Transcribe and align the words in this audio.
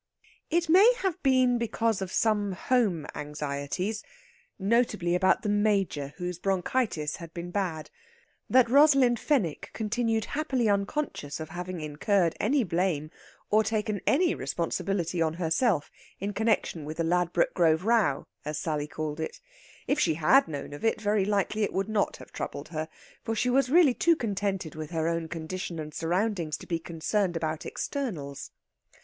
It 0.49 0.67
may 0.67 0.93
have 1.03 1.21
been 1.21 1.59
because 1.59 2.01
of 2.01 2.11
some 2.11 2.53
home 2.53 3.05
anxieties 3.13 4.01
notably 4.57 5.13
about 5.13 5.43
the 5.43 5.49
Major, 5.49 6.15
whose 6.17 6.39
bronchitis 6.39 7.17
had 7.17 7.31
been 7.35 7.51
bad 7.51 7.91
that 8.49 8.67
Rosalind 8.67 9.19
Fenwick 9.19 9.69
continued 9.73 10.25
happily 10.33 10.67
unconscious 10.67 11.39
of 11.39 11.49
having 11.49 11.81
incurred 11.81 12.35
any 12.39 12.63
blame 12.63 13.11
or 13.51 13.63
taken 13.63 14.01
any 14.07 14.33
responsibility 14.33 15.21
on 15.21 15.35
herself 15.35 15.91
in 16.19 16.33
connexion 16.33 16.83
with 16.83 16.97
the 16.97 17.03
Ladbroke 17.03 17.53
Grove 17.53 17.85
row, 17.85 18.25
as 18.43 18.57
Sally 18.57 18.87
called 18.87 19.19
it. 19.19 19.39
If 19.85 19.99
she 19.99 20.15
had 20.15 20.47
known 20.47 20.73
of 20.73 20.83
it, 20.83 20.99
very 20.99 21.25
likely 21.25 21.61
it 21.61 21.73
would 21.73 21.89
not 21.89 22.17
have 22.17 22.31
troubled 22.31 22.69
her, 22.69 22.89
for 23.23 23.35
she 23.35 23.51
was 23.51 23.69
really 23.69 23.93
too 23.93 24.15
contented 24.15 24.73
with 24.73 24.89
her 24.89 25.07
own 25.07 25.27
condition 25.27 25.77
and 25.77 25.93
surroundings 25.93 26.57
to 26.57 26.65
be 26.65 26.79
concerned 26.79 27.37
about 27.37 27.67
externals. 27.67 28.49